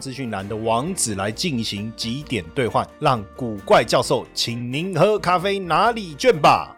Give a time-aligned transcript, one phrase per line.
[0.00, 6.76] 资讯栏的网址来进行几点兑换，让古怪教授请您喝咖啡拿礼券吧。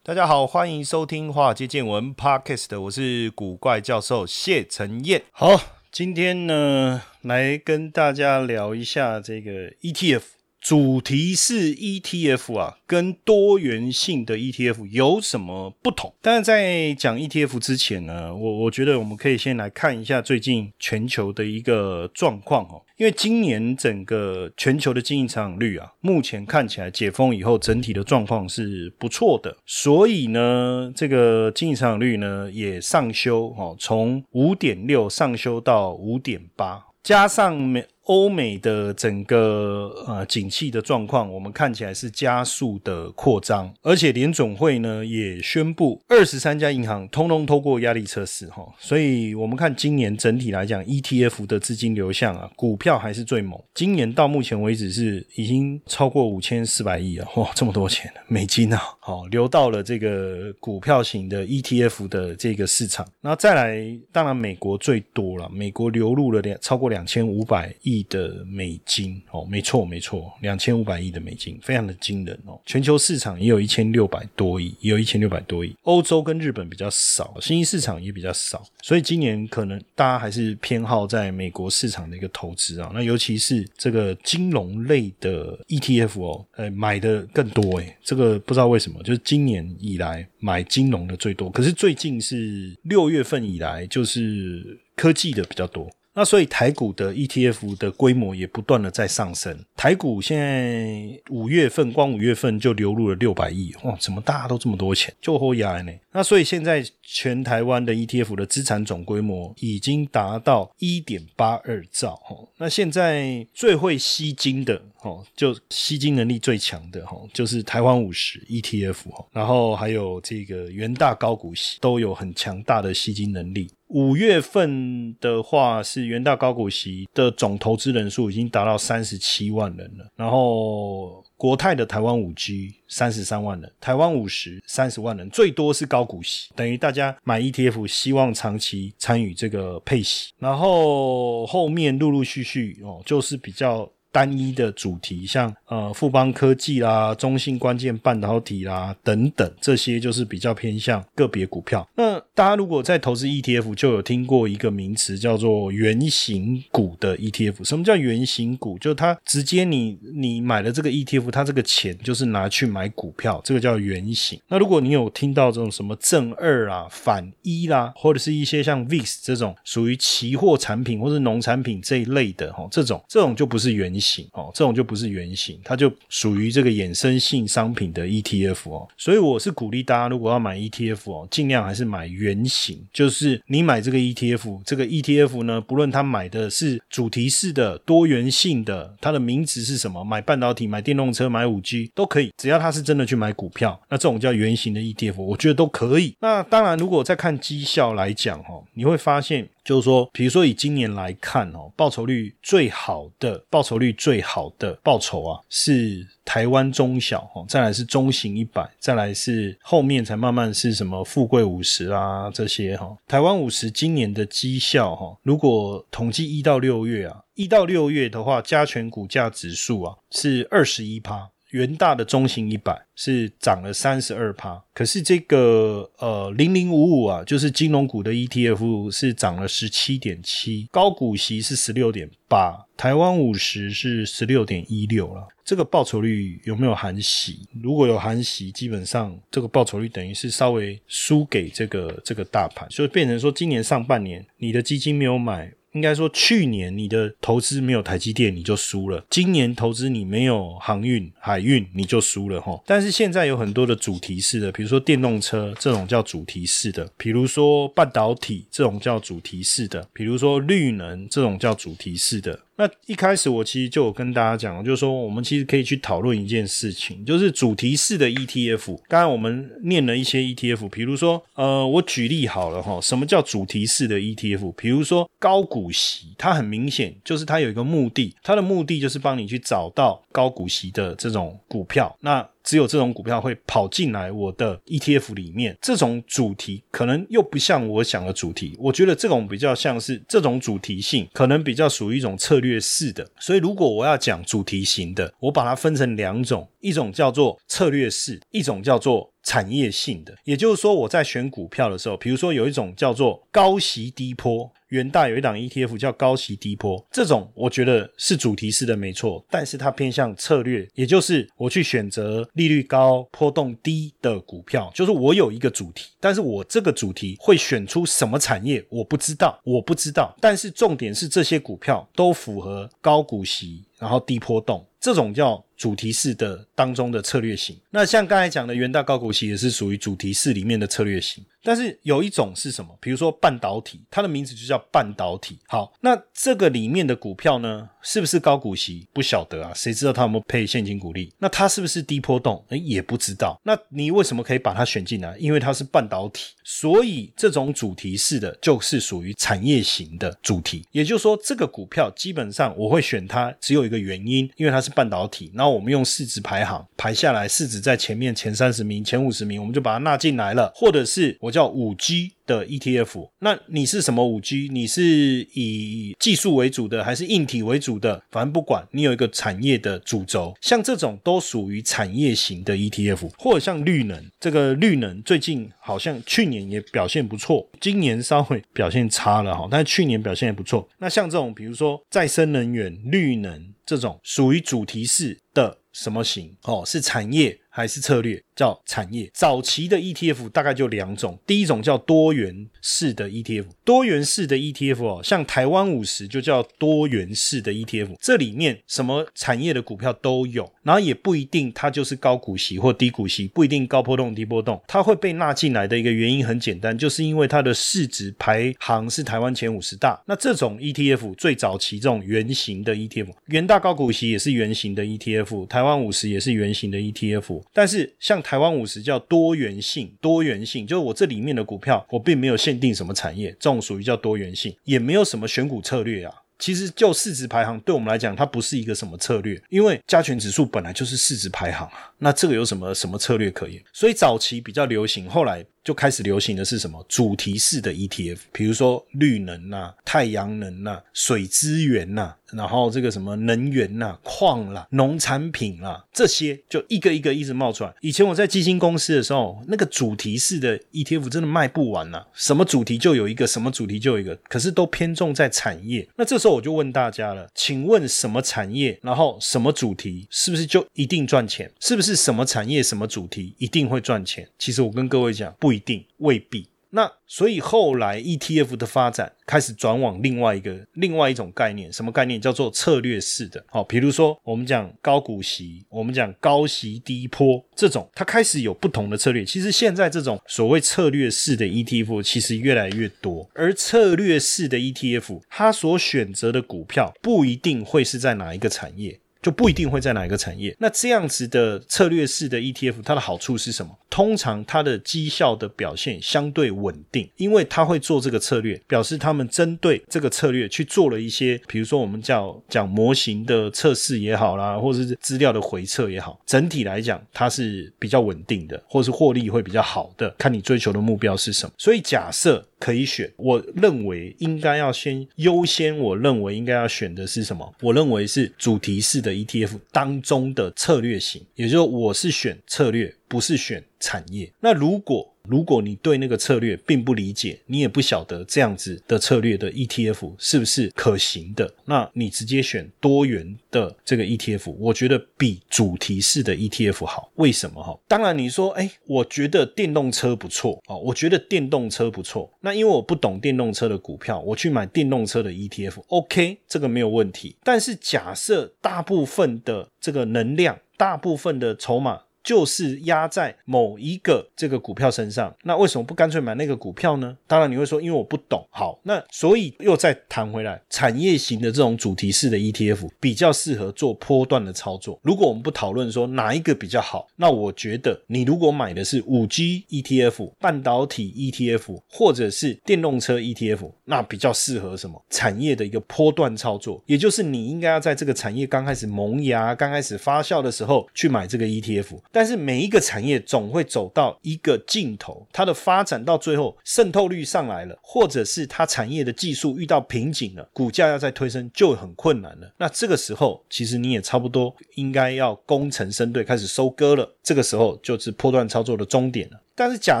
[0.02, 5.22] 大家好，欢迎收听《华尔街见闻》Podcast，我是古怪教授谢承彦。
[5.30, 5.60] 好，
[5.92, 10.39] 今天呢，来跟大家聊一下这个 ETF。
[10.60, 16.12] 主题式 ETF 啊，跟多元性的 ETF 有什么不同？
[16.20, 22.82] 但是在讲 ETF 之前呢，我我觉得我们可以先来看一下最近全球的一个状况哦。
[22.98, 37.86] 因为今年整个全球的经营成长率啊，目前看起来解封以后整体的状况是不错的，所以呢，这个经营成长率呢也上修哦，从五点六上修到五点八，加上美。
[38.10, 53.56] 欧美的整个呃景气的状况，我们看起来是加速的扩张，而且联总会呢也宣布二十三家银行通通通过压力测试哈，所以我们看今年整体来讲，ETF 的资金流向啊，股票还是最猛。
[53.72, 63.06] 今年到目前为止是已经超过五千四百亿啊，哇，这么多钱美金啊，好流到了这个股票型的 ETF 的这个市场。
[63.20, 67.99] 那再来，当然美国最多了，美国流入了两超过两千五百亿。
[68.04, 72.60] 的美金哦，没错没错，两千五百亿的美金，非常的惊人哦。
[72.64, 75.74] 全球市场也有一千六百多亿，也有一千六百多亿。
[75.82, 82.90] 欧洲跟日本比较少，新兴市场也比较少，所以今年可能大家还是偏好在美国市场的一个投资啊。
[82.94, 87.96] 那尤其是这个金融类的 ETF 哦，呃，买的更多诶。
[88.02, 95.88] 这个不知道为什么，就是今年以来买金融的最多，可是最近是六月份以来，就是科技的比较多。
[96.12, 99.64] 那所以台股的 ETF 的规模也不断的在上升。
[99.76, 105.14] 台股现在五月份光五月份就流入了六百亿，哇，怎么大家都这么多钱？
[105.20, 105.92] 就后压呢？
[106.12, 112.48] 那所以现在全台湾的 ETF 的资产总规模已经达到一点八二兆，哦。
[112.58, 119.26] 那现在最会吸金的，哦，就吸金能力最强的，哈，就是台湾五十 ETF，哈。
[119.32, 123.70] 然后还有这个元大高股息都有很强大的吸金能力。
[123.88, 130.06] 五月份的话，是元大高股息的总投资人数已经达到三十七万人了。
[130.14, 140.32] 然后国泰的台湾五 G 三十三万人，台湾五十三十万人，最多是高股息，等于大家买 ETF 希望长期参与这个配息。
[140.38, 143.90] 然后后面陆陆续续哦，就是比较。
[144.12, 151.88] 单一的主题，像呃富邦科技啦、中信关键半导体啦等等，这些就是比较偏向个别股票。
[151.94, 157.64] 那大家如果在投资 ETF，就有听过一个名词叫做圆形股的 ETF。
[157.64, 158.76] 什么叫圆形股？
[158.78, 164.40] 就它直接你你买了这个 ETF，它这个钱就是拿去买股票，这个叫圆形。
[164.48, 173.90] 那如果你有听到这种什么正二啊、反一啦，或者是一些像 VIX 这种属于期货产品或者农产品这一类的哈，这种这种就不是圆。
[173.90, 196.14] 型型哦，这种就不是圆形，它就属于这个衍生性商品的 ETF 哦，所以我是鼓励大家，如果要买 ETF 哦，尽量还是买圆形，就是你买这个 ETF，这个 ETF 呢，不论它买的是主题式的、多元性的，它的名字是什么，买半导体、买电动车、买五 G 都可以，只要它是真的去买股票，那这种叫圆形的 ETF，我觉得都可以。
[196.20, 199.48] 那当然，如果再看绩效来讲哈，你会发现。
[199.70, 212.96] 就是说，比如说以今年来看哦，报酬率最好的报酬率最好的报酬啊，是台湾中小哦，再来是中型一百，再来是后面才慢慢是什么富贵五十啊这些哈。
[213.06, 221.30] 台湾五十今年的绩效哈，如果统计一到六月啊，一到六月的话，加权股价指数啊是二十一趴。
[221.50, 235.26] 元大的中型一百是涨了三十二趴，可是这个呃零零五五啊，就是金融股的 ETF 是涨了十七点七，高股息是十六点八，台湾五十是十六点一六了。
[235.44, 237.40] 这个报酬率有没有含息？
[237.60, 245.52] 如果有含息，基本上这个报酬率等于是稍微输给这个这个大盘，所以变成说今年上半年你的基金没有买。
[245.72, 252.60] 应该说去年你的投资没有台积电你就输了，今年投资你没有航运、海运你就输了哈。
[252.66, 262.40] 但是现在有很多的主题式的，比如说电动车这种叫主题式的，比如说半导体这种叫主题式的，比如说绿能这种叫主题式的。
[262.60, 268.78] 那一开始我其实就有跟大家讲，就是说我们其实可以去讨论一件事情，就是主题式的 ETF。
[268.86, 274.52] 刚才我们念了一些 ETF，比如说，呃，我举例好了哈，什么叫主题式的 ETF？
[274.58, 281.96] 比如说高股息，它很明显就是它有一个目的，它的目的就是帮你去找到高股息的这种股票。
[282.00, 288.56] 那只有这种股票会跑进来我的 ETF 里面，这种主题可能又不像我想的主题。
[288.58, 293.08] 我觉得这种比较像是这种主题性，可能比较属于一种策略式的。
[293.18, 300.14] 所以如果我要讲主题型的，我把它分成两种，一种叫做策略式，一种叫做产业性的。
[300.24, 304.50] 也就是说，我在选股票的时候，比如说有一种叫做高息低波。
[304.70, 324.64] 元大有一档 ETF 叫高息低波，这种我觉得是主题式的没错，但是它偏向策略，也就是我去选择利率高、波动低的股票，就是我有一个主题，但是我这个主题会选出什么产业，我不知道，我不知道，但是重点是这些股票都符合高股息，然后低波动。
[324.80, 327.54] 这种叫主题式的当中的策略型。
[327.68, 331.22] 那像刚才讲的元大高股息也是属于主题式里面的策略型。
[331.42, 332.76] 但是有一种是什么？
[332.80, 335.38] 比如说半导体，它的名字就叫半导体。
[335.48, 338.86] 好，那这个里面的股票呢，是不是高股息？
[338.92, 341.12] 不晓得啊，谁知道它有没有配现金股利？
[341.18, 342.44] 那它是不是低波动？
[342.50, 343.40] 哎，也不知道。
[343.42, 345.16] 那你为什么可以把它选进来？
[345.18, 350.66] 因为它是半导体，所以这种主题式的就是属于产业型的主题。
[350.72, 354.70] 也就是说，这个股票基本上我会选它，只有一个原因，因为它是。
[354.70, 360.52] 半导体，然后我们用市值排行排下来，市值在前面前三十名、前五十名，我们就把它纳进来了。
[360.54, 362.12] 或者是我叫五 G。
[362.30, 364.48] 的 ETF，那你是什么五 G？
[364.52, 368.00] 你是以技术为主的，还是硬体为主的？
[368.08, 380.68] 反正不管你有一个产业的主轴，像这种都属于产业型的 ETF，或者像绿能，这个绿能最近好像去年也表现不错，今年稍微表现差了哈，但是去年表现也不错。
[380.78, 386.36] 那像这种，比如说再生能源、绿能这种，属于主题式的什么型？
[386.44, 387.36] 哦，是产业。
[387.50, 389.10] 还是策略叫产业。
[389.12, 417.39] 早期的 ETF 大概就两种，第一种叫多元式的 ETF，多元式的 ETF 哦，像台湾五十就叫多元式的 ETF，这里面什么产业的股票都有，然后也不一定它就是高股息或低股息，不一定高波动低波动，它会被纳进来的一个原因很简单，就是因为它的市值排行是台湾前五十大，那这种 ETF 最早期这种圆形的 ETF，元大高股息也是圆形的 ETF，台湾五十也是圆形的 ETF。
[417.52, 426.14] 但是像台湾五十叫多元性，多元性就是我这里面的股票，我并没有限定什么产业，这种属于叫多元性，也没有什么选股策略啊。
[426.38, 433.62] 其实就市值排行对我们来讲，它不是一个什么策略，因为加权指数本来就是市值排行啊，那这个有什么什么策略可言？
[433.74, 435.44] 所以早期比较流行，后来。
[435.62, 447.74] 就开始流行的是什么主题式的 ETF，比如说绿能呐、太阳能呐、水资源呐，然后这个什么能源呐、矿啦、农产品啦，这些就一个一个一直冒出来。
[447.82, 455.86] 以前我在基金公司的时候，那个主题式的 ETF 真的卖不完呐，什么主题就有一个，什么主题就有一个，可是都偏重在产业。
[455.96, 461.50] 那这时候我就问大家了，请问什么产业，然后什么主题，是不是就一定赚钱？
[461.60, 464.26] 是不是什么产业、什么主题一定会赚钱？
[464.38, 465.49] 其实我跟各位讲，不。
[465.50, 466.46] 不一定，未必。
[466.72, 472.20] 那所以后来 ETF 的发展开始转往另外一个、另外一种概念，什么概念？
[472.20, 473.44] 叫做策略式的。
[473.48, 479.24] 好，比如说我们讲高股息，我们讲高息低坡这种，它开始有不同的策略。
[479.24, 489.00] 其实现在这种所谓策略式的 ETF 其实越来越多，而策略式的 ETF 它所选择的股票不一定会是在哪一个产业。
[489.22, 490.54] 就不一定会在哪一个产业。
[490.58, 493.76] 那这样子的策略式的 ETF，它的好处是什么？
[493.88, 510.08] 通常它的绩效的表现相对稳定，因为它会做这个策略，表示他们针对这个策略去做了一些，比如说我们叫讲模型的测试也好啦，或者是资料的回测也好，整体来讲它是比较稳定的，或是获利会比较好的。
[510.16, 511.52] 看你追求的目标是什么。
[511.58, 512.46] 所以假设。
[512.60, 515.76] 可以选，我认为应该要先优先。
[515.76, 517.52] 我认为应该要选的是什么？
[517.62, 522.94] 我认为是主题式的 ETF 当中的策略型，也就是我是选策略。
[523.10, 524.32] 不是选产业。
[524.38, 537.10] 那如果如果你对那个策略并不理解，你也不晓得这样子的策略的 ETF 是不是可行的，那你直接选多元的这个 ETF，我觉得比主题式的 ETF 好。
[537.16, 537.78] 为什么哈？
[537.88, 542.32] 当然你说，哎，我觉得电动车不错哦，我觉得电动车不错。
[542.40, 547.36] 那因为我不懂电动车的股票，我去买电动车的 ETF，OK，这个没有问题。
[547.42, 552.00] 但是假设大部分的这个能量，大部分的筹码。
[552.22, 557.16] 就是压在某一个这个股票身上，那为什么不干脆买那个股票呢？
[557.26, 558.46] 当然你会说，因为我不懂。
[558.50, 564.98] 好，那所以又再谈回来，产业型的这种主题式的 ETF 比较适合做波段的操作。
[565.02, 576.82] 如果我们不讨论说哪一个比较好，那我觉得你如果买的是五 G ETF、半导体 ETF 或者是电动车 ETF，那比较适合什么产业的一个波段操作？
[576.86, 581.98] 也就是你应该要在这个产业刚开始萌芽、刚开始发酵的时候去买这个 ETF。
[582.12, 592.52] 但是每一个产业总会走到一个尽头，它的发展到最后渗透率上来了，或者是它产业的技术遇到瓶颈了，股价要再推升就很困难了。
[592.58, 597.16] 那这个时候，其实你也差不多应该要功成身退，开始收割了。
[597.22, 599.40] 这个时候就是破断操作的终点了。
[599.60, 600.00] 但是假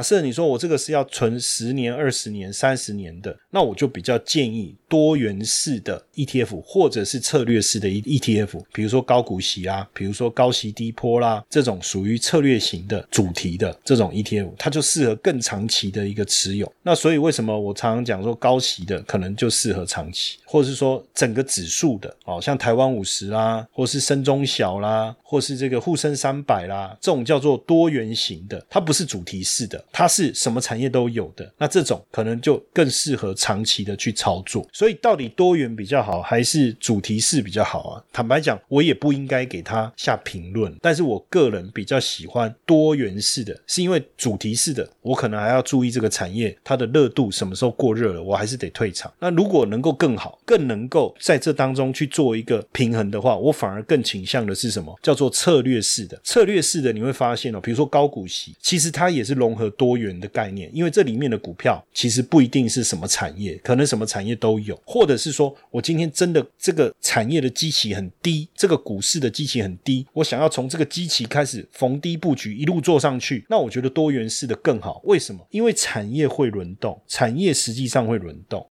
[0.00, 16.72] 设你说我这个是要存十年、二十年、三十年的，那我就比较建议多元式的 ETF 或者是策略式的 ETF，比如说高股息啊，比如说高息低波啦，这种属于策略型的主题的这种 ETF，它就适合更长期的一个持有。
[16.82, 29.44] 那所以为什么我常常讲说高息的可能就适合长期，或者是说整个指数的，哦，像台湾五十啦，或是深中小啦，或是这个沪深三百啦，这种叫做多元型的，它不是主题。
[29.50, 34.64] 是的，它是什么产业都有的，那这种可能就更适合长期的去操作。
[34.72, 38.04] 所以到底多元比较好，还是主题式比较好啊？
[38.12, 40.72] 坦白讲，我也不应该给他下评论。
[40.80, 49.12] 但是我个人比较喜欢多元式的，是因为主题式的，我可能还要注意这个产业它的热度什么时候过热了，我还是得退场。
[49.18, 54.96] 那如果能够更好，更能够在这当中去做一个平衡的话，我反而更倾向的是什么？
[55.02, 56.16] 叫做策略式的。
[56.22, 59.39] 策略式的你会发现哦，比如说高股息，其实它也是。
[59.40, 75.00] 融合多元的概念，因为这里面的股票其实不一定是什么产业，可能什么产业都有，或者是说我今天真的这个产业的基期很低，这个股市的基期很低，我想要从这个基期开始逢低布局，一路做上去，那我觉得多元式的更好。
[75.04, 75.40] 为什么？
[75.50, 78.66] 因为产业会轮动，产业实际上会轮动。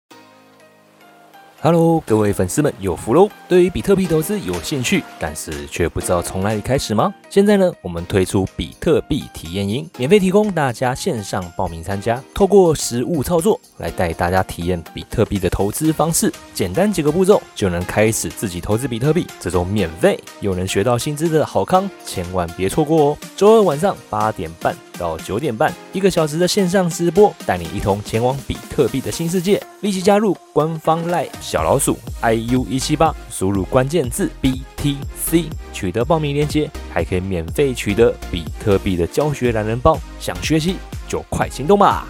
[1.61, 3.27] Hello，各位粉丝们有福喽！
[3.49, 7.11] 对于比特币投资有兴趣，但是却不知道从哪里开始吗？
[7.35, 23.17] 现在呢，我们推出比特币体验营，免费提供大家线上报名参加，透过实物操作来带大家体验比特币的投资方式，简单几个步骤就能开始自己投资比特币，这种免费又能学到薪资的好康，千万别错过哦！
[23.35, 24.73] 周二晚上八点半。
[24.97, 29.61] 到九点半，一个小时的线上直播，带你一同前往比特币的新世界。
[29.81, 39.99] 立即加入官方 LINE 小老鼠 iu 一七八，输入关键字 BTC，取得报名链接，还可以免费取得比特币的教学懒人包。
[40.21, 42.07] 想学习就快行动吧！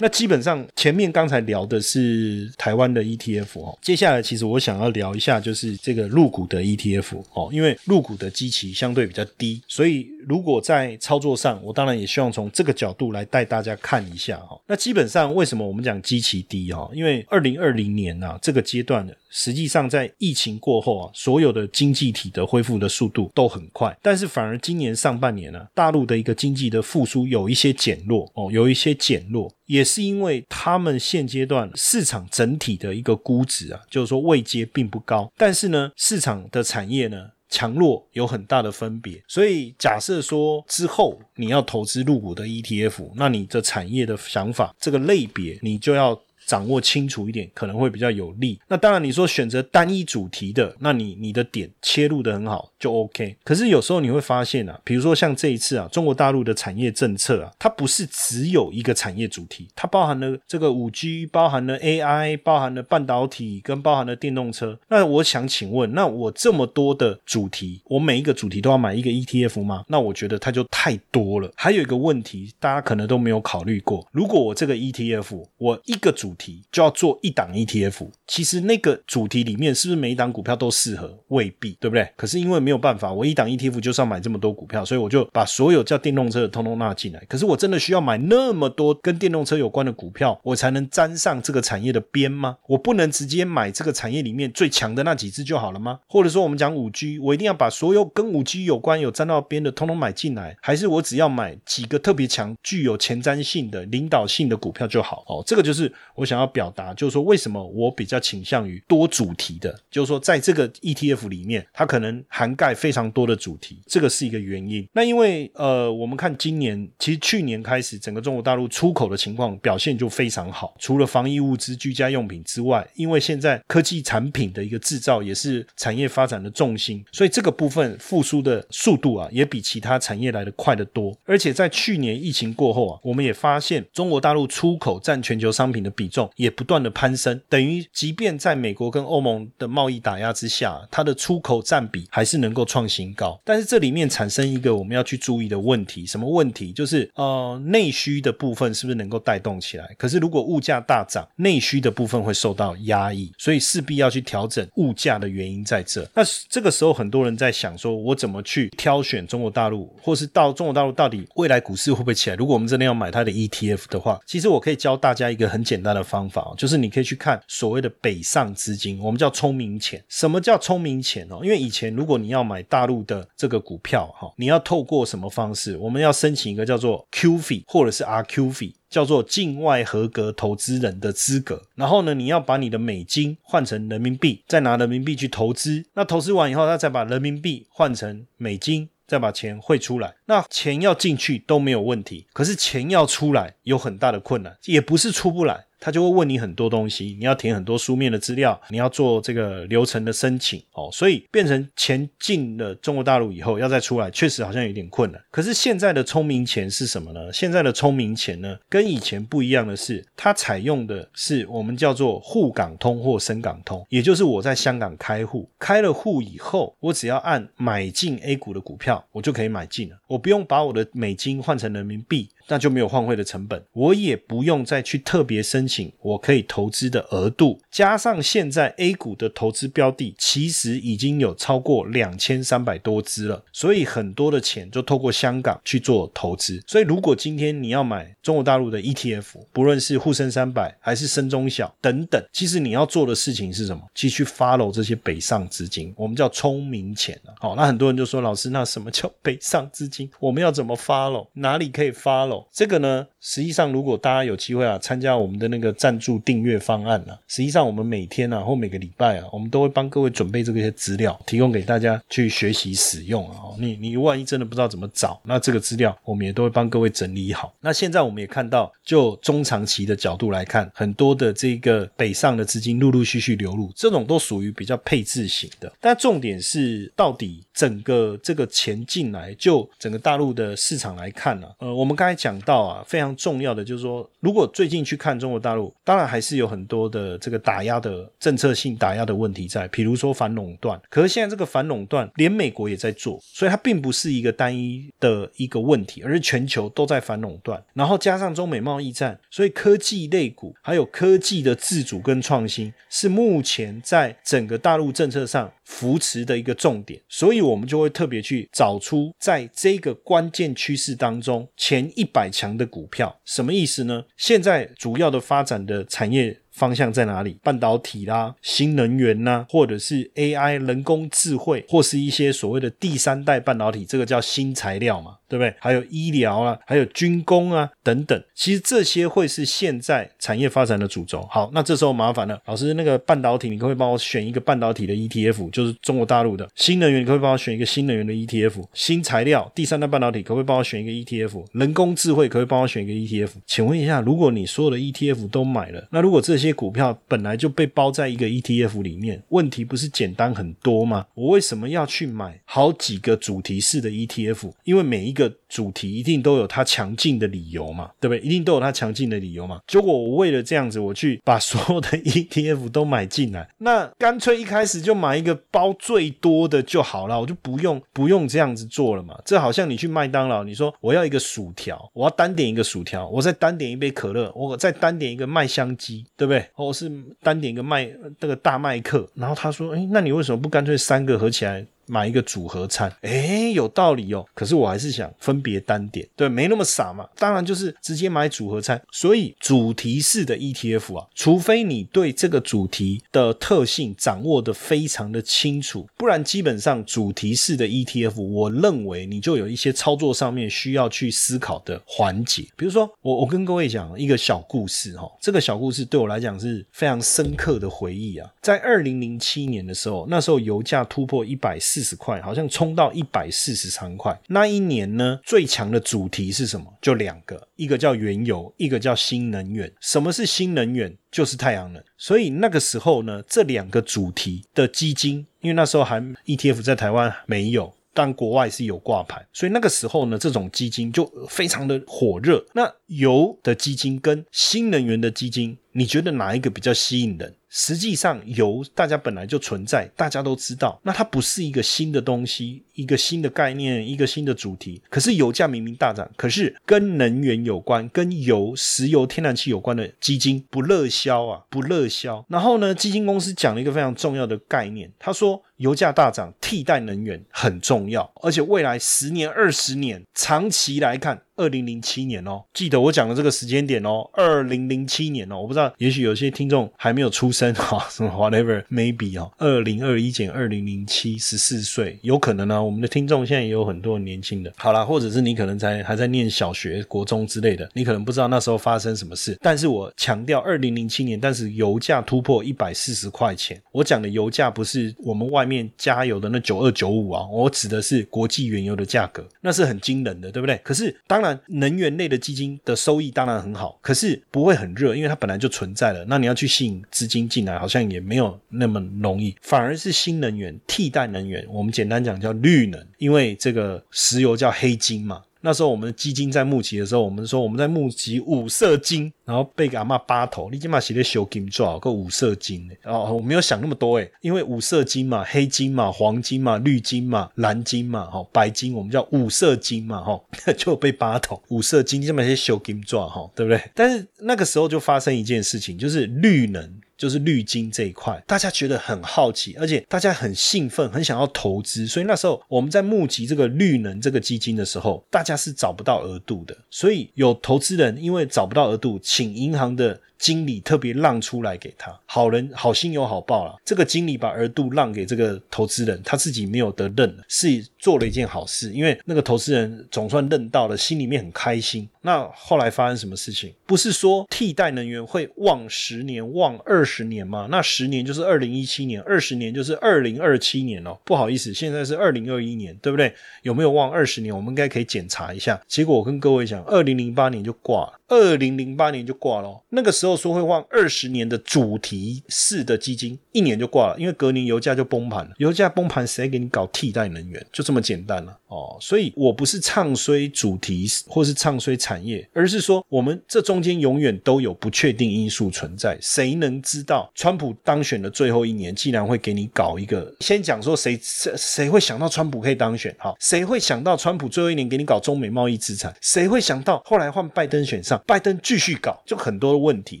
[0.00, 14.58] 那基本上前面刚才聊的是台湾的 ETF 哦，接下来其实我想要聊一下就是这个入股的 ETF 哦，因为入股的基期相对比较低，所以如果在操作上，我当然也希望从这个角度来带大家看一下哈。
[14.66, 16.90] 那基本上为什么我们讲基期低哦？
[16.94, 19.16] 因为二零二零年呐这个阶段的。
[19.30, 46.20] 实际上，在疫情过后啊，所有的经济体的恢复的速度都很快，但是反而今年上半年呢，大陆的一个经济的复苏有一些减弱哦，有一些减弱，也是因为他们现阶段市场整体的一个估值啊，就是说位阶并不高，但是呢，市场的产业呢强弱有很大的分别，所以假设说之后你要投资入股的 ETF，那你的产业的想法这个类别你就要。
[46.50, 48.58] 掌握清楚一点可能会比较有利。
[48.66, 53.36] 那当然，你说选择单一主题的，那你你的点切入的很好就 OK。
[53.44, 64.76] 可是有时候你会发现啊，比如说像这一次啊，中国大陆的产业政策啊，它不是只有一个产业主题，它包含了这个五 G，包含了 AI，包含了半导体，跟包含了电动车。
[64.88, 69.84] 那我想请问，那我这么多的主题，我每一个主题都要买一个 ETF 吗？
[69.86, 71.48] 那我觉得它就太多了。
[71.54, 78.08] 还有一个问题，大家可能都没有考虑过，如果我这个 ETF，我一个主题就要做一档 ETF。
[78.26, 81.18] 其实那个主题里面是不是每一档股票都适合？
[81.28, 82.08] 未必，对不对？
[82.16, 87.22] 可是因为没有办法，我一档 ETF 就是要买这么多股票，所以我就把所有叫电动车的通通纳进来。
[87.28, 92.56] 可是我真的需要买那么多跟电动车有关的股票，我才能沾上这个产业的边吗？
[92.66, 96.00] 我不能直接买这个产业里面最强的那几只就好了吗？
[96.08, 105.24] 或者说我们讲五 G，我一定要把所有跟五 G 有关有沾到边的通通买进来，还是我只要买几个特别强、具有前瞻性的领导性的股票就好？
[105.26, 114.86] 哦，这个就是我想要表达，就是说为什么我比较倾向于多主题的，就是说在这个 ETF 里面，它可能涵盖非常多的主题，这个是一个原因。
[114.92, 131.16] 那因为呃，我们看今年，其实去年开始，整个中国大陆出口的情况表现就非常好，除了防疫物资、居家用品之外，因为现在科技产品的一个制造也是产业发展的重心，所以这个部分复苏的速度啊，也比其他产业来的快得多。
[131.24, 143.40] 而且在去年疫情过后啊，我们也发现中国大陆出口占全球商品的比重也不断的攀升，等于即便在美国跟欧盟的贸易打压之下，它的出口占比还是能够创新高。
[143.44, 146.72] 但是这里面产生一个我们要去注意的问题，什么问题？
[146.72, 149.88] 就是呃内需的部分是不是能够带动起来？
[149.96, 156.08] 可是如果物价大涨，内需的部分会受到压抑，所以势必要去调整物价的原因在这。
[156.14, 162.36] 那这个时候很多人在想说，我怎么去挑选中国大陆，或是到中国大陆到底未来股市会不会起来？
[162.36, 170.02] 如果我们真的要买它的 ETF 的话，其实我可以教大家一个很简单的的方法，就是你可以去看所谓的北上资金，我们叫聪明钱。
[170.08, 171.40] 什么叫聪明钱哦？
[171.42, 175.76] 因为以前如果你要买大陆的这个股票哈，你要透过什么方式？
[175.76, 178.72] 我们要申请一个叫做 QF 或者是 RQF。
[178.90, 185.84] 叫做境外合格投资人的资格，然后呢，你要把你的美金换成人民币，再拿人民币去投资。
[185.94, 190.16] 那投资完以后，他再把人民币换成美金，再把钱汇出来。
[190.26, 195.66] 那钱要进去都没有问题，可是钱要出来有很大的困难，也不是出不来。
[195.80, 205.20] 他就会问你很多东西，你要填很多书面的资料，你要做这个流程的申请哦，所以变成钱进了中国大陆以后要再出来，确实好像有点困难。
[205.30, 207.32] 可是现在的聪明钱是什么呢？
[207.32, 222.28] 现在的聪明钱呢，跟以前不一样的是，它采用的是我们叫做沪港通或深港通，也就是我在香港开户，开了户以后，我只要按买进 A 股的股票，我就可以买进了，我不用把我的美金换成人民币。
[222.50, 236.60] 那就没有换汇的成本，我也不用再去特别申请我可以投资的额度，加上现在 A 股的投资标的其实已经有超过两千三百多只了，所以很多的钱就透过香港去做投资。
[236.66, 243.80] 所以如果今天你要买中国大陆的 ETF，不论是沪深三百还是深中小等等，其实你要做的事情是什么？
[243.94, 247.30] 继续 follow 这些北上资金，我们叫聪明钱啊。
[247.38, 250.10] 好，那很多人就说老师，那什么叫北上资金？
[250.18, 251.28] 我们要怎么 follow？
[251.34, 252.39] 哪里可以 follow？
[252.52, 263.36] 这个呢，实际上如果大家有机会啊，参加我们的那个赞助订阅方案呢，实际上我们每天啊或每个礼拜啊，我们都会帮各位准备这些资料，提供给大家去学习使用啊。
[263.58, 267.52] 你你万一真的不知道怎么找，那这个资料我们也都会帮各位整理好。
[267.60, 275.72] 那现在我们也看到，就中长期的角度来看，很多的这个北上的资金陆陆续续流入，这种都属于比较配置型的。
[275.80, 281.48] 但重点是，到底整个这个钱进来，就整个大陆的市场来看呢？
[281.58, 282.40] 呃，我们刚才讲。
[282.40, 290.80] 到啊，非常重要的就是说，如果最近去看中国大陆，当然还是有很多的这个打压的政策性打压的问题在，比如说反垄断。
[290.88, 297.62] 可是现在这个反垄断，连美国也在做，所以它并不是一个单一的一个问题，而是全球都在反垄断。
[297.74, 306.98] 然后加上中美贸易战，所以科技类股还有科技的自主跟创新，是目前在整个大陆政策上扶持的一个重点。
[307.08, 312.30] 所以我们就会特别去找出在这个关键趋势当中前一百。
[312.30, 314.04] 强的股票什么意思呢？
[314.16, 317.38] 现在主要的发展的产业方向在哪里？
[317.42, 325.16] 半导体啦、新能源呐，或者是 AI 人工智慧，或是一些所谓的第三代半导体，这个叫新材料嘛。
[325.30, 325.54] 对不对？
[325.60, 331.24] 还有医疗啊，还有军工啊等等，其实这些会是现在产业发展的主轴。
[331.30, 335.48] 好，那这时候麻烦了，老师，那个半导体，你可不可以帮我选一个半导体的 ETF？
[335.52, 338.54] 就是中国大陆的新能源，你可不可以帮我选一个新能源的 ETF？
[338.74, 341.44] 新材料、第三代半导体，可不可以帮我选一个 ETF？
[341.52, 343.30] 人工智慧，可不可以帮我选一个 ETF？
[343.46, 351.06] 请问一下，如果你所有的 ETF 都买了，那如果这些股票本来就被包在一个 ETF 里面，问题不是简单很多吗？
[351.14, 354.52] 我为什么要去买好几个主题式的 ETF？
[354.64, 358.20] 因为每一个主题一定都有它强劲的理由嘛，对不对？
[358.20, 359.60] 一定都有它强劲的理由嘛。
[359.66, 369.18] 结果我为了这样子，我去把所有的 ETF 都买进来，那干脆一开始就买一个包最多的就好了，我就不用不用这样子做了嘛。
[369.24, 376.39] 这好像你去麦当劳，你说我要一个薯条，我要单点一个薯条，我再单点一杯可乐，我再单点一个麦香鸡，对不对？
[376.52, 376.90] 或是
[377.22, 381.64] 单点一个麦那个大麦克，然后他说，哎，那你为什么不干脆三个合起来？
[381.90, 384.24] 买一个组合餐，哎，有道理哦。
[384.32, 387.08] 可是我还是想分别单点，对，没那么傻嘛。
[387.16, 388.80] 当然就是直接买组合餐。
[388.92, 402.46] 所以主题式的 ETF 啊，除非你对这个主题的特性掌握的非常的清楚，不然基本上主题式的 ETF，我认为你就有一些操作上面需要去思考的环节。
[402.56, 408.30] 比如说，我我跟各位讲一个小故事哈，这个小故事对我来讲是非常深刻的回忆啊。
[408.40, 411.79] 在二零零七年的时候，那时候油价突破一百四。
[411.80, 414.14] 四十块，好像冲到一百四十三块。
[414.28, 416.66] 那一年呢，最强的主题是什么？
[416.82, 419.72] 就两个，一个叫原油，一个叫新能源。
[419.80, 420.94] 什么是新能源？
[421.10, 421.82] 就是太阳能。
[421.96, 432.44] 所以那个时候呢，这两个主题的基金，因为那时候还 ETF 在台湾没有，但国外是有挂牌，所以那个时候呢，这种基金就非常的火热。
[432.52, 437.34] 那油的基金跟新能源的基金，你觉得哪一个比较吸引人？
[437.50, 440.80] 实际上，油大家本来就存在，大家都知道。
[440.84, 444.80] 那它不是一个新的东西，一个新的概念，一个新的主题。
[444.88, 452.24] 可是油价明明大涨，可是跟能源有关、跟油、石油、天然气有关的基金不热销啊，不热销。
[452.28, 461.20] 然后呢，基金公司讲了一个非常重要的概念，他说油价大涨，替代能源很重要，而且未来十年、二十年，长期来看。
[461.40, 472.62] 二零零七年哦，记得我讲的这个时间点哦，二零零七年哦，我不知道，也许有些听众还没有出生哈， 什么 whatever maybe 哦，二零二一减二零零七，十四岁，有可能呢。
[472.62, 479.34] 我们的听众现在也有很多年轻的，好啦，或者是你可能在还在念小学、国中之类的，你可能不知道那时候发生什么事。
[479.40, 490.60] 但是我强调二零零七年，但是油价突破一百四十块钱，我讲的油价不是我们外面加油的那九二九五啊，我指的是国际原油的价格，那是很惊人的，对不对？
[490.62, 491.29] 可是当然。
[491.46, 496.04] 能源类的基金的收益当然很好，可是不会很热，因为它本来就存在了。
[496.08, 499.34] 那你要去吸引资金进来，好像也没有那么容易。
[499.42, 505.22] 反而是新能源、替代能源，我们简单讲叫绿能，因为这个石油叫黑金嘛。
[505.42, 512.70] 那时候我们基金在募集的时候，我们说我们在募集五色金，然后被阿妈扒头，你起码写的修金做个五色金？
[512.84, 520.20] 哦，我没有想那么多诶，因为五色金嘛，黑金嘛，黄金嘛，绿金嘛，蓝金嘛，哈，白金我们叫五色金嘛，哈，
[520.58, 523.62] 就被扒头，五色金这么些修金做哈，对不对？
[523.74, 526.80] 但是那个时候就发生一件事情，就是绿能。
[527.00, 531.86] 就是绿金这一块，大家觉得很好奇，而且大家很兴奋，很想要投资。
[531.86, 536.54] 所以那时候我们在募集这个绿能这个基金的时候，大家是找不到额度的。
[536.70, 539.98] 所以有投资人因为找不到额度，请银行的。
[540.20, 543.56] 经理特别让出来给他，好人好心有好报了。
[543.64, 548.70] 这个经理把额度让给这个投资人，他自己没有得认，是做了一件好事。
[548.72, 551.88] 因为那个投资人总算认到了，心里面很开心。
[552.02, 553.52] 那后来发生什么事情？
[553.64, 557.48] 不是说替代能源会旺十年、旺二十年吗？
[557.50, 560.98] 那十年就是二零一七年，二十年就是二零二七年哦。
[561.04, 563.14] 不好意思，现在是二零二一年，对不对？
[563.42, 564.34] 有没有旺二十年？
[564.34, 565.58] 我们应该可以检查一下。
[565.66, 567.99] 结果我跟各位讲，二零零八年就挂了。
[568.10, 575.30] 二零零八年就挂了，那个时候说会换二十年的主题式的基金，一年就挂了，因为隔年油价就崩盘了。
[575.38, 577.46] 油价崩盘，谁给你搞替代能源？
[577.52, 578.76] 就这么简单了哦。
[578.80, 585.96] 所以我不是唱衰主题或是唱衰产业，而是说我们这中间永远都有不确定因素存在。
[586.00, 590.12] 谁能知道川普当选的最后一年，既然会给你搞一个？
[590.18, 592.92] 先讲说谁谁谁会想到川普可以当选？
[592.98, 595.94] 哈，谁会想到川普最后一年给你搞中美贸易资产？
[596.00, 597.99] 谁会想到后来换拜登选上？
[598.06, 600.00] 拜登继续搞，就很多问题，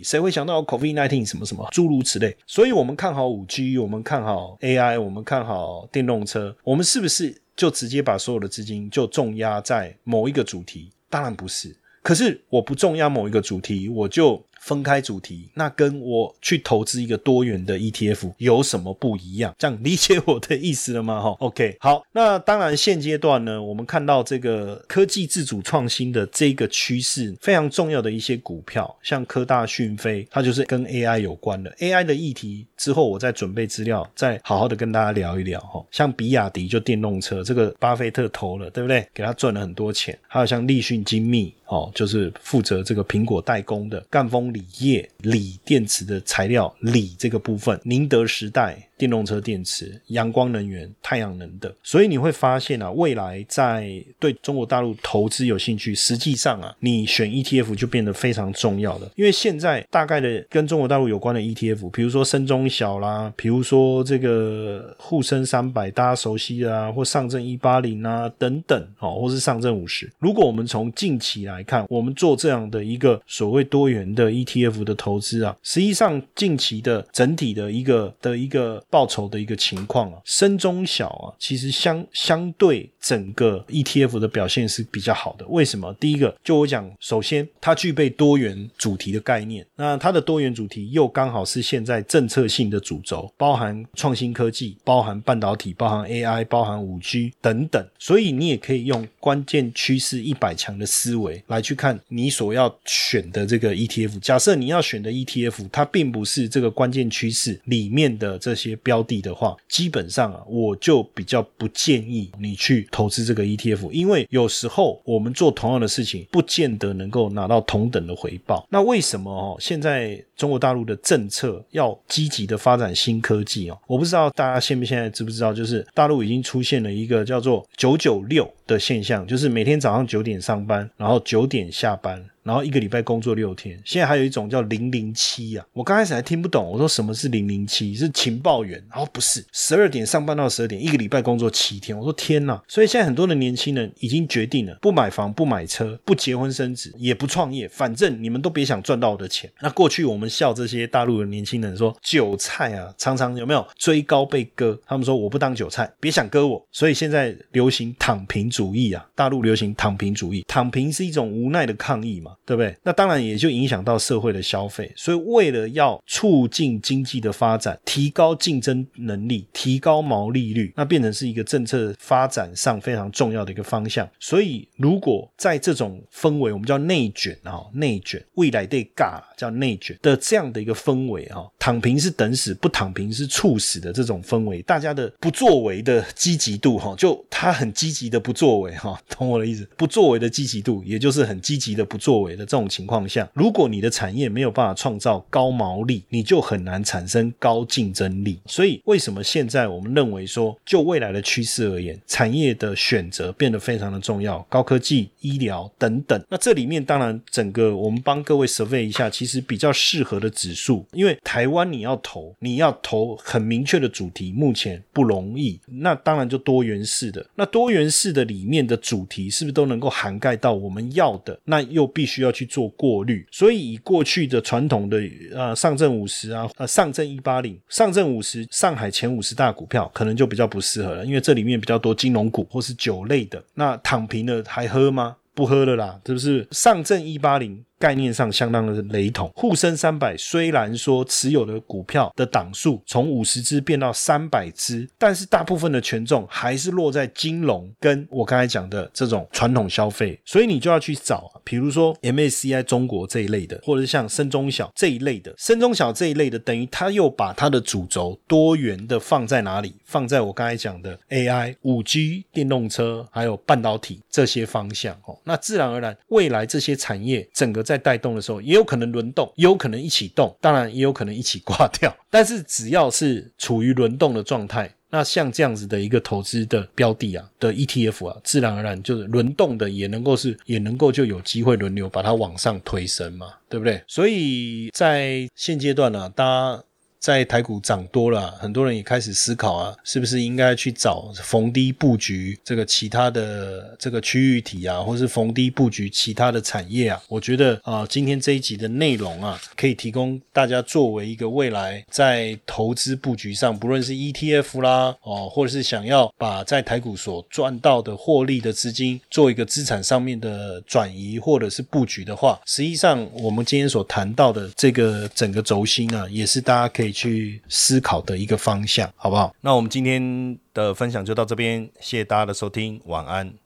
[0.02, 2.36] 谁会想到 COVID nineteen 什么什么诸如此类？
[2.46, 10.90] 所以，我们看好五 G，我们看好 AI，我们看好电动车，我们是不是就直接把所有的资金就重压在某一个主题？
[11.08, 11.76] 当然不是。
[12.02, 14.42] 可是，我不重压某一个主题，我就。
[14.60, 19.54] 分开主题，那跟我去投资一个多元的 ETF 有什么不一样？
[19.58, 21.20] 这样理解我的意思了吗？
[21.20, 32.66] 哈， OK，好，那当然现阶段呢，我们看到这个科技自主创新的这个趋势非常重要的一些股票，像科大讯飞，它就是跟 AI 有关的 AI 的议题。
[32.76, 35.60] 之后我再准备资料，再好好的跟大家聊一聊。
[35.60, 39.06] 哈，像比亚迪就电动车，这个巴菲特投了，对不对？
[39.14, 40.18] 给他赚了很多钱。
[40.26, 44.49] 还有像立讯精密，哦，就是负责这个苹果代工的赣锋。
[44.52, 48.89] 锂业、锂电池的材料、锂这个部分，宁德时代。
[49.00, 59.10] 电动车电池、阳光能源、太阳能的，所以你会发现啊，未来在对中国大陆投资有兴趣，实际上啊，你选 ETF 就变得非常重要了。
[59.16, 70.12] 因为现在大概的跟中国大陆有关的 ETF，比如说深中小啦，比如说这个沪深三百大家熟悉的啊，或上证一八零啊等等哦，或是上证五十。
[70.18, 78.84] 如果我们从近期来看，我们做这样的一个所谓多元的 ETF 的投资啊，实际上近期的整体的一个的一个。
[78.90, 85.46] 报酬的一个情况啊，深中小啊，其实相相对整个 ETF 的表现是比较好的。
[85.48, 85.94] 为什么？
[86.00, 97.86] 第一个，就我讲，首先它具备多元主题的概念，那它的多元主题又刚好是现在政策性的主轴，包含创新科技，包含半导体，包含 AI，包含五 G 等等。
[97.98, 104.18] 所以你也可以用关键趋势一百强的思维来去看你所要选的这个 ETF。
[104.20, 108.70] 假设你要选的 ETF，它并不是这个关键趋势里面的这些。
[108.82, 118.66] 标的的话，基本上啊，我就比较不建议你去投资这个 ETF，因为有时候我们做同样的事情，不见得能够拿到同等的回报。
[118.70, 119.56] 那为什么哦？
[119.60, 132.24] 现在中国大陆的政策要积极的发展新科技哦，我不知道大家现不现在知不知道，就是大陆已经出现了一个叫做“九九六”的现象，就是每天早上九点上班，然后九点下班。
[132.42, 137.94] 然后一个礼拜工作六天，现在还有一种叫零零七啊，我刚开始还听不懂，我说什么是零零七？
[137.94, 138.82] 是情报员？
[138.90, 142.60] 然后不是，十二点上班到十二点，一个礼拜工作七天，我说天哪！
[142.66, 149.48] 所以现在很多的年轻人已经决定了，不买房、不买车、不结婚生子，也不创业，反正你们都别想赚到我的钱。
[149.60, 154.78] 那过去我们笑这些大陆的年轻人说韭菜啊，常常有没有追高被割？
[154.86, 156.64] 他们说我不当韭菜，别想割我。
[156.70, 162.30] 所以现在流行躺平主义啊，大陆流行躺平主义，躺平是一种无奈的抗议嘛。
[162.46, 162.76] 对不对？
[162.82, 164.92] 那当然也就影响到社会的消费。
[164.96, 174.08] 所以为了要促进经济的发展，提高竞争能力，提高毛利率，那变成是一个政策发展上非常重要的一个方向。
[174.18, 189.68] 所以如果在这种氛围，我们叫内卷啊，内卷，未来得尬叫内卷的这样的一个氛围啊，躺平是等死，不躺平是猝死的这种氛围，大家的不作为的积极度哈，就他很积极的不作为哈，懂我的意思？
[189.76, 192.30] 不作为的积极度，也就是很积极的不作为。
[192.40, 198.40] 的这种情况下，如果你的产业没有办法创造高毛利，你就很难产生高竞争力。
[198.46, 206.24] 所以，为什么现在我们认为说，就未来的趋势而言，产业的选择变得非常的重要，高科技、医疗等等。
[206.30, 215.60] 那这里面当然，整个我们帮各位 survey 一下，其实比较适合合的指数，因为台湾你要投，你要投很明确的主题，目前不容易。
[215.66, 221.36] 那当然就多元式的，那多元式的里面的主题是不是都能够涵盖到我们要的？
[221.44, 222.20] 那又必须。
[222.20, 225.00] 要去做过滤，所以以过去的传统的
[225.34, 233.42] 呃上证五十啊，呃上证一八零、上证五十、上海前五十大股票，可能就比较不适合了，因为这里面比较多金融股或是酒类的。
[233.54, 235.16] 那躺平了还喝吗？
[235.34, 236.46] 不喝了啦，是不是？
[236.50, 237.64] 上证一八零。
[237.80, 239.28] 概念上相当的雷同。
[239.34, 259.74] 沪深三百虽然说持有的股票的档数从五十只变到三百只，但是大部分的权重还是落在金融跟我刚才讲的这种传统消费，所以你就要去找，比如说 MACI 中国这一类的，或者是像深中小这一类的，深中小这一类的，等于它又把它的主轴多元的放在哪里？
[259.86, 265.18] 放在我刚才讲的 AI、五 G、电动车还有半导体这些方向哦。
[265.24, 267.64] 那自然而然，未来这些产业整个。
[267.70, 271.96] 在带动的时候，也有可能轮动，也有可能一起动，当然也有可能一起挂掉。
[272.10, 283.80] 但是只要是处于轮动的状态，那像这样子的一个投资的标的啊，的 ETF 啊，自然而然就是轮动的，也能够是也能够就有机会轮流把它往上推升嘛，对不对？
[283.86, 286.64] 所以在现阶段呢，大家。
[287.00, 297.02] 在台股涨多了，很多人也开始思考啊，是不是应该去找逢低布局这个其他的这个区域体啊，或是逢低布局其他的产业啊？
[297.08, 319.34] 我觉得啊，今天这一集的内容啊，可以提供大家作为一个未来在投资布局上，不论是 ETF 啦，哦，或者是想要把在台股所赚到的获利的资金做一个资产上面的转移或者是布局的话，实际上我们今天所谈到的这个整个轴心啊，也是大家可以去思考的一个方向，好不好？
[319.40, 323.39] 那我们今天的分享就到这边，谢谢大家的收听，晚安。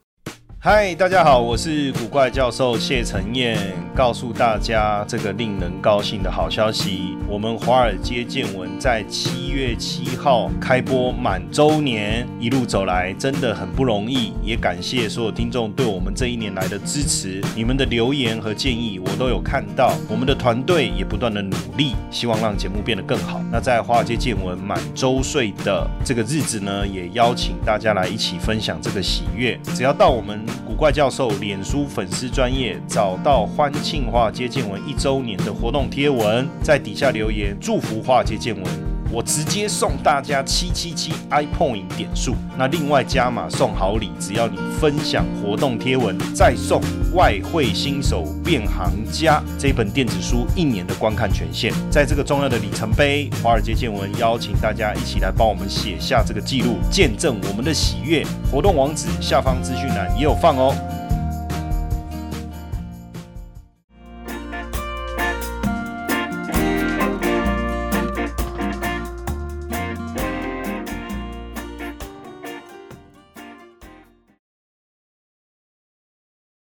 [0.66, 3.54] 嗨，大家好，我是古怪教授谢承彦，
[3.94, 23.38] 告诉大家这个令人高兴的好消息，我们华尔街见闻在七月七号开播满周年，一路走来真的很不容易，也感谢所有听众对我们这一年来的支持，你们的留言和建议我都有看到，我们的团队也不断的努力，希望让节目变得更好。
[23.52, 30.42] 那在华尔街见闻满周岁的这个日子呢，也邀请大家来一起分享这个喜悦，只要到我们。
[30.66, 38.83] 古怪教授脸书粉丝专业找到欢庆化接见文一周年的活动贴文，在底下留言祝福化接见文。
[39.14, 46.80] 我直接送大家七七七 iPoint 点数，那另外加码送好礼，只要你分享活动贴文，再送
[47.14, 51.72] 外汇新手变行家这本电子书一年的观看权限。
[51.88, 58.26] 在这个重要的里程碑，华尔街见闻邀请大家一起来帮我们写下这个记录，见证我们的喜悦。
[58.50, 60.74] 活动网址下方资讯栏也有放哦。